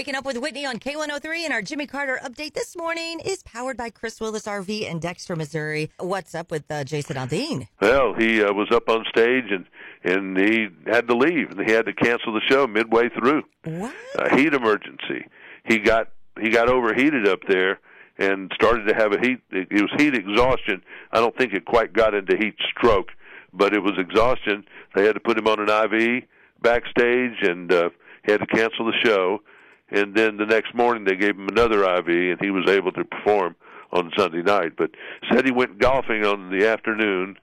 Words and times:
Waking 0.00 0.14
up 0.14 0.24
with 0.24 0.38
Whitney 0.38 0.64
on 0.64 0.78
K103 0.78 1.44
and 1.44 1.52
our 1.52 1.60
Jimmy 1.60 1.86
Carter 1.86 2.18
update 2.24 2.54
this 2.54 2.74
morning 2.74 3.20
is 3.20 3.42
powered 3.42 3.76
by 3.76 3.90
Chris 3.90 4.18
Willis 4.18 4.46
RV 4.46 4.88
in 4.88 4.98
Dexter, 4.98 5.36
Missouri. 5.36 5.90
What's 5.98 6.34
up 6.34 6.50
with 6.50 6.64
uh, 6.70 6.84
Jason 6.84 7.16
Aldean? 7.16 7.68
Well, 7.82 8.14
he 8.14 8.42
uh, 8.42 8.50
was 8.54 8.68
up 8.72 8.88
on 8.88 9.04
stage 9.10 9.50
and 9.50 9.66
and 10.02 10.38
he 10.38 10.68
had 10.86 11.06
to 11.08 11.14
leave 11.14 11.50
and 11.50 11.68
he 11.68 11.70
had 11.70 11.84
to 11.84 11.92
cancel 11.92 12.32
the 12.32 12.40
show 12.48 12.66
midway 12.66 13.10
through. 13.10 13.42
What? 13.64 13.94
A 14.18 14.34
heat 14.34 14.54
emergency. 14.54 15.26
He 15.64 15.78
got 15.78 16.08
he 16.40 16.48
got 16.48 16.70
overheated 16.70 17.28
up 17.28 17.40
there 17.46 17.78
and 18.16 18.50
started 18.54 18.88
to 18.88 18.94
have 18.94 19.12
a 19.12 19.20
heat. 19.20 19.42
It 19.50 19.70
was 19.70 19.90
heat 19.98 20.14
exhaustion. 20.14 20.82
I 21.12 21.20
don't 21.20 21.36
think 21.36 21.52
it 21.52 21.66
quite 21.66 21.92
got 21.92 22.14
into 22.14 22.38
heat 22.38 22.54
stroke, 22.74 23.08
but 23.52 23.74
it 23.74 23.82
was 23.82 23.98
exhaustion. 23.98 24.64
They 24.94 25.04
had 25.04 25.12
to 25.12 25.20
put 25.20 25.36
him 25.36 25.46
on 25.46 25.60
an 25.60 25.68
IV 25.68 26.22
backstage 26.62 27.42
and 27.42 27.70
uh, 27.70 27.90
he 28.24 28.32
had 28.32 28.40
to 28.40 28.46
cancel 28.46 28.86
the 28.86 28.96
show 29.04 29.42
and 29.90 30.14
then 30.14 30.36
the 30.36 30.46
next 30.46 30.74
morning 30.74 31.04
they 31.04 31.16
gave 31.16 31.36
him 31.36 31.48
another 31.48 31.82
IV, 31.84 32.08
and 32.08 32.40
he 32.40 32.50
was 32.50 32.68
able 32.68 32.92
to 32.92 33.04
perform 33.04 33.56
on 33.92 34.10
Sunday 34.16 34.42
night. 34.42 34.72
But 34.76 34.90
said 35.32 35.44
he 35.44 35.52
went 35.52 35.78
golfing 35.78 36.24
on 36.24 36.50
the 36.56 36.66
afternoon, 36.68 37.36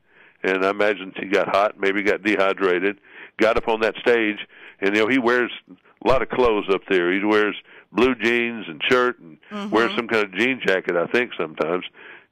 and 0.43 0.65
I 0.65 0.69
imagine 0.69 1.13
he 1.17 1.27
got 1.27 1.49
hot, 1.49 1.79
maybe 1.79 2.03
got 2.03 2.23
dehydrated, 2.23 2.99
got 3.39 3.57
up 3.57 3.67
on 3.67 3.81
that 3.81 3.95
stage, 3.97 4.38
and 4.81 4.95
you 4.95 5.02
know 5.03 5.07
he 5.07 5.17
wears 5.19 5.52
a 5.69 6.07
lot 6.07 6.21
of 6.21 6.29
clothes 6.29 6.67
up 6.71 6.81
there. 6.89 7.11
He 7.11 7.23
wears 7.23 7.55
blue 7.91 8.15
jeans 8.15 8.66
and 8.67 8.81
shirt, 8.89 9.19
and 9.19 9.38
Mhm. 9.52 9.71
wears 9.71 9.91
some 9.95 10.07
kind 10.07 10.23
of 10.25 10.33
jean 10.35 10.59
jacket, 10.66 10.95
I 10.95 11.07
think 11.07 11.31
sometimes, 11.38 11.85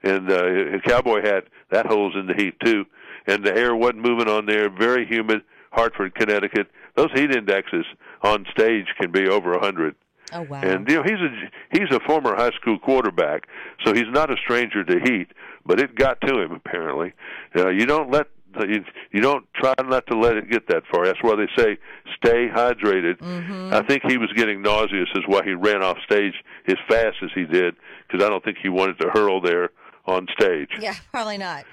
and 0.04 0.30
uh, 0.32 0.76
a 0.76 0.80
cowboy 0.82 1.22
hat 1.24 1.46
that 1.72 1.86
holds 1.88 2.16
in 2.16 2.28
the 2.28 2.34
heat 2.36 2.60
too. 2.64 2.86
And 3.28 3.44
the 3.44 3.56
air 3.58 3.76
wasn't 3.76 4.06
moving 4.08 4.28
on 4.30 4.46
there. 4.46 4.70
Very 4.70 5.06
humid. 5.06 5.42
Hartford, 5.72 6.14
Connecticut. 6.16 6.68
Those 6.96 7.10
heat 7.14 7.32
indexes 7.32 7.86
on 8.22 8.46
stage 8.52 8.86
can 9.00 9.12
be 9.12 9.28
over 9.28 9.54
a 9.54 9.60
hundred. 9.60 9.96
Oh, 10.34 10.42
wow. 10.42 10.62
And 10.62 10.90
you 10.90 10.96
know 10.96 11.04
he's 11.04 11.20
a 11.20 11.78
he's 11.78 11.96
a 11.96 12.00
former 12.02 12.36
high 12.36 12.52
school 12.52 12.80
quarterback, 12.80 13.48
so 13.86 13.94
he's 13.94 14.10
not 14.10 14.32
a 14.32 14.38
stranger 14.38 14.84
to 14.84 15.00
heat. 15.04 15.28
But 15.66 15.80
it 15.80 15.96
got 15.96 16.22
to 16.22 16.40
him 16.40 16.52
apparently. 16.52 17.14
Uh, 17.56 17.70
you 17.70 17.86
don't 17.86 18.12
let 18.12 18.28
you, 18.62 18.84
you 19.12 19.22
don't 19.22 19.46
try 19.56 19.74
not 19.84 20.08
to 20.08 20.18
let 20.18 20.38
it 20.38 20.50
get 20.50 20.68
that 20.70 20.84
far. 20.92 21.06
That's 21.06 21.22
why 21.22 21.36
they 21.36 21.48
say 21.62 21.78
stay 22.16 22.48
hydrated. 22.48 23.18
Mm-hmm. 23.18 23.74
I 23.74 23.86
think 23.86 24.04
he 24.08 24.18
was 24.18 24.32
getting 24.36 24.62
nauseous, 24.62 25.10
is 25.16 25.24
why 25.28 25.44
he 25.44 25.54
ran 25.54 25.84
off 25.84 25.98
stage 26.06 26.34
as 26.68 26.78
fast 26.88 27.18
as 27.22 27.30
he 27.36 27.46
did, 27.46 27.76
because 28.08 28.26
I 28.26 28.30
don't 28.30 28.44
think 28.44 28.58
he 28.62 28.70
wanted 28.70 29.00
to 29.00 29.10
hurl 29.14 29.42
there 29.42 29.72
on 30.06 30.28
stage. 30.40 30.70
yeah, 30.80 30.96
probably 31.12 31.38
not. 31.38 31.66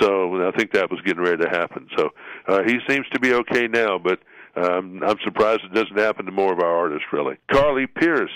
So 0.00 0.46
I 0.46 0.50
think 0.56 0.72
that 0.72 0.90
was 0.90 1.00
getting 1.02 1.22
ready 1.22 1.42
to 1.44 1.48
happen. 1.48 1.88
So 1.96 2.10
uh, 2.48 2.62
he 2.64 2.78
seems 2.88 3.06
to 3.12 3.20
be 3.20 3.32
okay 3.32 3.68
now, 3.68 3.98
but 3.98 4.20
um, 4.56 5.02
I'm 5.06 5.16
surprised 5.24 5.62
it 5.64 5.74
doesn't 5.74 5.98
happen 5.98 6.26
to 6.26 6.32
more 6.32 6.52
of 6.52 6.60
our 6.60 6.74
artists, 6.76 7.06
really. 7.12 7.36
Carly 7.50 7.86
Pearce, 7.86 8.30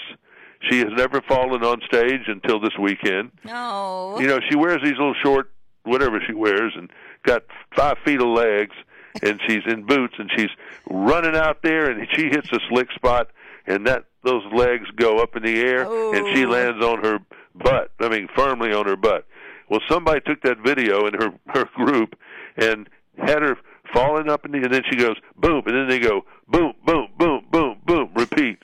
she 0.69 0.79
has 0.81 0.89
never 0.97 1.21
fallen 1.23 1.65
on 1.65 1.81
stage 1.87 2.23
until 2.27 2.61
this 2.61 2.77
weekend. 2.79 3.31
No. 3.45 4.19
You 4.21 4.27
know, 4.27 4.41
she 4.49 4.57
wears 4.57 4.81
these 4.83 4.93
little 4.99 5.15
short, 5.23 5.51
whatever 5.85 6.21
she 6.27 6.35
wears, 6.35 6.73
and 6.77 6.91
got 7.25 7.43
five 7.75 7.97
feet 8.05 8.21
of 8.21 8.29
legs, 8.29 8.75
and 9.23 9.41
she's 9.49 9.63
in 9.67 9.85
boots, 9.87 10.15
and 10.19 10.31
she's 10.37 10.51
running 10.89 11.35
out 11.37 11.63
there, 11.63 11.91
and 11.91 12.07
she 12.15 12.25
hits 12.29 12.51
a 12.53 12.59
slick 12.69 12.91
spot, 12.93 13.29
and 13.67 13.87
that 13.87 14.05
those 14.23 14.43
legs 14.53 14.85
go 14.97 15.19
up 15.19 15.37
in 15.37 15.43
the 15.43 15.61
air, 15.61 15.85
and 16.15 16.37
she 16.37 16.45
Oh. 16.45 16.51
lands 16.51 16.85
on 16.85 17.03
her 17.03 17.19
butt. 17.55 17.91
I 18.01 18.09
mean, 18.09 18.29
firmly 18.37 18.73
on 18.73 18.87
her 18.87 18.97
butt. 18.97 19.27
Well, 19.71 19.81
somebody 19.89 20.21
took 20.21 20.43
that 20.43 20.59
video 20.59 21.07
in 21.07 21.15
her 21.15 21.33
her 21.55 21.65
group 21.77 22.17
and 22.57 22.89
had 23.19 23.41
her 23.43 23.57
falling 23.93 24.29
up 24.29 24.45
in 24.45 24.53
the, 24.53 24.59
and 24.59 24.73
then 24.73 24.83
she 24.91 24.97
goes 24.97 25.17
boom, 25.37 25.63
and 25.67 25.75
then 25.77 25.89
they 25.89 25.99
go 25.99 26.23
boom, 26.49 26.73
boom, 26.85 27.09
boom, 27.19 27.45
boom, 27.51 27.77
boom, 27.87 28.11
repeat, 28.15 28.59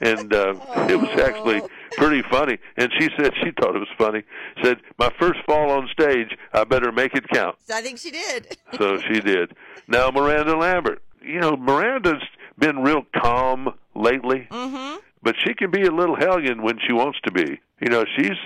and 0.00 0.32
uh, 0.32 0.54
it 0.88 0.96
was 1.00 1.10
actually 1.20 1.62
pretty 1.92 2.22
funny. 2.30 2.58
And 2.76 2.90
she 2.98 3.08
said 3.18 3.32
she 3.42 3.50
thought 3.60 3.74
it 3.76 3.80
was 3.80 3.88
funny. 3.98 4.22
Said 4.62 4.78
my 4.98 5.10
first 5.18 5.40
fall 5.46 5.70
on 5.70 5.88
stage, 5.92 6.36
I 6.52 6.64
better 6.64 6.92
make 6.92 7.14
it 7.14 7.28
count. 7.28 7.56
I 7.72 7.80
think 7.82 7.98
she 7.98 8.10
did. 8.10 8.56
So 8.78 8.98
she 8.98 9.20
did. 9.20 9.52
Now 9.88 10.10
Miranda 10.10 10.56
Lambert, 10.56 11.02
you 11.20 11.40
know 11.40 11.56
Miranda's 11.56 12.22
been 12.58 12.78
real 12.82 13.02
calm 13.16 13.74
lately 13.94 14.46
Mm-hmm. 14.50 14.98
but 15.22 15.34
she 15.44 15.54
can 15.54 15.70
be 15.70 15.82
a 15.82 15.90
little 15.90 16.14
hellion 16.16 16.62
when 16.62 16.78
she 16.86 16.92
wants 16.92 17.18
to 17.24 17.30
be. 17.32 17.58
You 17.80 17.88
know, 17.88 18.04
she's 18.16 18.36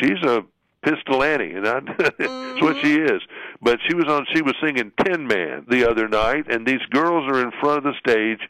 she's 0.00 0.22
a 0.24 0.42
pistol 0.82 1.22
Annie, 1.22 1.52
and 1.52 1.66
I, 1.66 1.80
that's 2.18 2.62
what 2.62 2.76
she 2.82 2.96
is. 2.96 3.22
But 3.60 3.78
she 3.88 3.94
was 3.94 4.04
on. 4.06 4.26
She 4.34 4.42
was 4.42 4.54
singing 4.62 4.92
Tin 5.04 5.26
Man 5.26 5.66
the 5.68 5.88
other 5.90 6.08
night, 6.08 6.44
and 6.50 6.66
these 6.66 6.84
girls 6.90 7.28
are 7.32 7.40
in 7.42 7.50
front 7.60 7.78
of 7.78 7.84
the 7.84 7.94
stage 7.98 8.40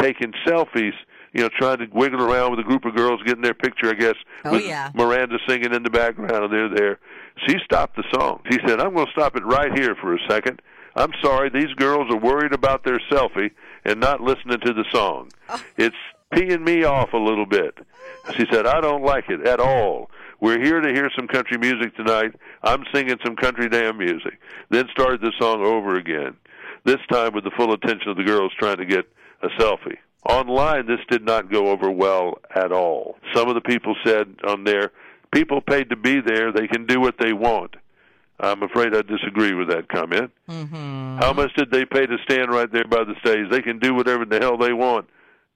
taking 0.00 0.32
selfies. 0.46 0.92
You 1.34 1.44
know, 1.44 1.48
trying 1.58 1.78
to 1.78 1.86
wiggle 1.94 2.20
around 2.20 2.50
with 2.50 2.60
a 2.60 2.62
group 2.62 2.84
of 2.84 2.94
girls, 2.94 3.22
getting 3.24 3.42
their 3.42 3.54
picture. 3.54 3.88
I 3.88 3.94
guess 3.94 4.16
Oh, 4.44 4.52
with 4.52 4.66
yeah. 4.66 4.90
Miranda 4.94 5.38
singing 5.48 5.72
in 5.72 5.82
the 5.82 5.88
background, 5.88 6.44
and 6.44 6.52
they're 6.52 6.68
there. 6.68 6.98
She 7.48 7.56
stopped 7.64 7.96
the 7.96 8.04
song. 8.12 8.42
She 8.50 8.58
said, 8.66 8.80
"I'm 8.80 8.92
going 8.94 9.06
to 9.06 9.12
stop 9.12 9.34
it 9.36 9.44
right 9.46 9.72
here 9.78 9.94
for 9.94 10.14
a 10.14 10.18
second. 10.28 10.60
I'm 10.94 11.12
sorry, 11.22 11.48
these 11.48 11.72
girls 11.76 12.12
are 12.12 12.18
worried 12.18 12.52
about 12.52 12.84
their 12.84 13.00
selfie 13.10 13.52
and 13.86 13.98
not 13.98 14.20
listening 14.20 14.60
to 14.60 14.74
the 14.74 14.84
song. 14.92 15.30
Oh. 15.48 15.58
It's 15.78 15.96
peeing 16.34 16.62
me 16.62 16.84
off 16.84 17.14
a 17.14 17.16
little 17.18 17.46
bit. 17.46 17.78
She 18.36 18.44
said, 18.52 18.66
I 18.66 18.82
don't 18.82 19.02
like 19.02 19.30
it 19.30 19.46
at 19.46 19.58
all. 19.58 20.10
We're 20.42 20.60
here 20.60 20.80
to 20.80 20.92
hear 20.92 21.08
some 21.14 21.28
country 21.28 21.56
music 21.56 21.94
tonight. 21.94 22.34
I'm 22.64 22.82
singing 22.92 23.16
some 23.24 23.36
country 23.36 23.68
damn 23.68 23.96
music. 23.96 24.40
Then 24.70 24.88
started 24.90 25.20
the 25.20 25.30
song 25.40 25.64
over 25.64 25.94
again, 25.94 26.36
this 26.84 26.98
time 27.08 27.32
with 27.32 27.44
the 27.44 27.52
full 27.56 27.72
attention 27.72 28.10
of 28.10 28.16
the 28.16 28.24
girls 28.24 28.50
trying 28.58 28.78
to 28.78 28.84
get 28.84 29.04
a 29.42 29.46
selfie. 29.50 29.98
Online, 30.28 30.84
this 30.84 30.98
did 31.08 31.24
not 31.24 31.48
go 31.48 31.68
over 31.68 31.88
well 31.92 32.38
at 32.56 32.72
all. 32.72 33.18
Some 33.32 33.48
of 33.48 33.54
the 33.54 33.60
people 33.60 33.94
said 34.04 34.34
on 34.44 34.64
there, 34.64 34.90
people 35.32 35.60
paid 35.60 35.90
to 35.90 35.96
be 35.96 36.20
there, 36.20 36.50
they 36.50 36.66
can 36.66 36.86
do 36.86 37.00
what 37.00 37.14
they 37.20 37.32
want. 37.32 37.76
I'm 38.40 38.64
afraid 38.64 38.96
I 38.96 39.02
disagree 39.02 39.54
with 39.54 39.68
that 39.68 39.88
comment. 39.88 40.32
Mm-hmm. 40.48 41.18
How 41.18 41.32
much 41.32 41.54
did 41.54 41.70
they 41.70 41.84
pay 41.84 42.06
to 42.06 42.16
stand 42.28 42.50
right 42.50 42.70
there 42.72 42.84
by 42.84 43.04
the 43.04 43.14
stage? 43.20 43.48
They 43.48 43.62
can 43.62 43.78
do 43.78 43.94
whatever 43.94 44.24
the 44.24 44.40
hell 44.40 44.58
they 44.58 44.72
want. 44.72 45.08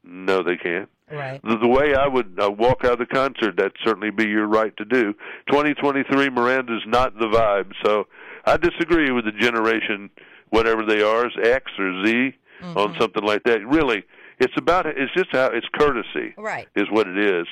No, 0.04 0.44
they 0.44 0.56
can't. 0.56 0.88
Right. 1.10 1.40
The, 1.42 1.56
the 1.58 1.68
way 1.68 1.94
I 1.94 2.08
would 2.08 2.38
uh, 2.42 2.50
walk 2.50 2.84
out 2.84 2.94
of 2.94 2.98
the 2.98 3.06
concert, 3.06 3.56
that'd 3.56 3.76
certainly 3.84 4.10
be 4.10 4.24
your 4.24 4.46
right 4.46 4.76
to 4.76 4.84
do. 4.84 5.12
2023, 5.48 6.30
Miranda's 6.30 6.82
not 6.86 7.16
the 7.18 7.26
vibe, 7.26 7.72
so 7.84 8.06
I 8.44 8.56
disagree 8.56 9.10
with 9.12 9.24
the 9.24 9.32
generation, 9.32 10.10
whatever 10.50 10.84
they 10.84 11.02
are, 11.02 11.26
is 11.26 11.32
X 11.42 11.70
or 11.78 12.04
Z, 12.04 12.34
on 12.62 12.96
something 12.98 13.22
like 13.22 13.44
that. 13.44 13.64
Really, 13.66 14.02
it's 14.40 14.54
about 14.56 14.86
it's 14.86 15.12
just 15.14 15.28
how 15.32 15.46
it's 15.46 15.66
courtesy 15.74 16.34
Right. 16.36 16.66
is 16.74 16.86
what 16.90 17.06
it 17.06 17.18
is. 17.18 17.46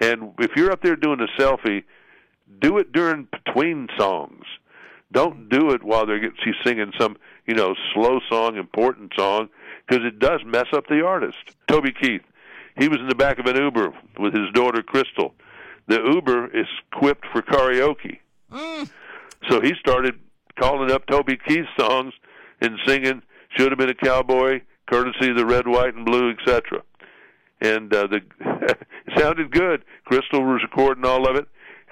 And 0.00 0.32
if 0.38 0.52
you're 0.56 0.70
up 0.70 0.82
there 0.82 0.96
doing 0.96 1.20
a 1.20 1.40
selfie, 1.40 1.84
do 2.60 2.78
it 2.78 2.92
during 2.92 3.28
between 3.30 3.88
songs. 3.98 4.44
Don't 5.12 5.48
do 5.48 5.70
it 5.70 5.82
while 5.82 6.06
they're 6.06 6.18
get, 6.20 6.32
she's 6.42 6.54
singing 6.64 6.92
some 6.98 7.16
you 7.46 7.54
know 7.54 7.74
slow 7.92 8.20
song, 8.30 8.56
important 8.56 9.12
song, 9.16 9.48
because 9.86 10.04
it 10.04 10.18
does 10.18 10.40
mess 10.46 10.66
up 10.72 10.86
the 10.86 11.04
artist. 11.04 11.36
Toby 11.68 11.92
Keith, 11.92 12.22
he 12.78 12.88
was 12.88 12.98
in 13.00 13.08
the 13.08 13.14
back 13.14 13.38
of 13.38 13.46
an 13.46 13.56
Uber 13.56 13.92
with 14.18 14.34
his 14.34 14.50
daughter 14.52 14.82
Crystal. 14.82 15.34
The 15.86 16.00
Uber 16.02 16.48
is 16.56 16.66
equipped 16.92 17.26
for 17.32 17.42
karaoke, 17.42 18.18
Mm. 18.52 18.88
so 19.48 19.60
he 19.60 19.74
started 19.80 20.18
calling 20.58 20.90
up 20.90 21.06
Toby 21.06 21.36
Keith 21.46 21.66
songs 21.78 22.14
and 22.60 22.78
singing 22.86 23.22
"Should 23.56 23.70
Have 23.72 23.78
Been 23.78 23.90
a 23.90 23.94
Cowboy," 23.94 24.60
courtesy 24.86 25.30
of 25.30 25.36
the 25.36 25.44
Red, 25.46 25.66
White, 25.66 25.94
and 25.94 26.04
Blue, 26.06 26.30
etc. 26.30 26.82
And 27.60 27.92
uh, 27.94 28.06
the 28.06 28.20
it 28.40 28.78
sounded 29.18 29.50
good. 29.50 29.84
Crystal 30.04 30.42
was 30.42 30.62
recording 30.62 31.04
all 31.04 31.28
of 31.28 31.36
it, 31.36 31.46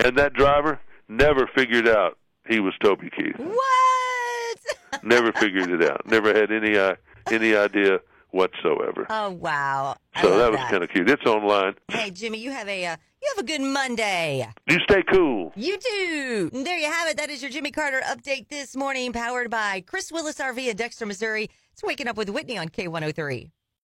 and 0.04 0.16
that 0.18 0.32
driver 0.34 0.80
never 1.08 1.46
figured 1.54 1.88
out 1.88 2.16
he 2.48 2.60
was 2.60 2.74
Toby 2.82 3.10
Keith. 3.10 3.36
What? 3.38 4.58
Never 5.02 5.32
figured 5.32 5.70
it 5.70 5.82
out. 5.90 6.06
Never 6.06 6.28
had 6.34 6.52
any 6.52 6.76
uh, 6.76 6.94
any 7.30 7.54
idea 7.56 7.98
whatsoever. 8.32 9.06
oh 9.10 9.30
wow. 9.30 9.96
I 10.14 10.22
So 10.22 10.36
that 10.38 10.50
was 10.50 10.60
kind 10.68 10.82
of 10.82 10.90
cute. 10.90 11.08
It's 11.08 11.24
online. 11.24 11.74
Hey 11.88 12.10
Jimmy, 12.10 12.38
you 12.38 12.50
have 12.50 12.68
a 12.68 12.86
uh, 12.86 12.96
you 13.22 13.32
have 13.36 13.44
a 13.44 13.46
good 13.46 13.60
Monday. 13.60 14.46
You 14.68 14.78
stay 14.88 15.02
cool. 15.10 15.52
You 15.54 15.78
too. 15.78 16.50
And 16.52 16.66
there 16.66 16.76
you 16.78 16.90
have 16.90 17.08
it. 17.08 17.16
That 17.16 17.30
is 17.30 17.40
your 17.42 17.50
Jimmy 17.50 17.70
Carter 17.70 18.00
update 18.04 18.48
this 18.48 18.74
morning, 18.76 19.12
powered 19.12 19.50
by 19.50 19.82
Chris 19.86 20.10
Willis 20.10 20.38
RV 20.38 20.58
in 20.58 20.76
Dexter, 20.76 21.06
Missouri. 21.06 21.48
It's 21.72 21.82
waking 21.84 22.08
up 22.08 22.16
with 22.16 22.28
Whitney 22.30 22.58
on 22.58 22.68
K103. 22.68 23.50